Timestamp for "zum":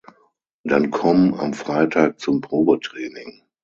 2.19-2.41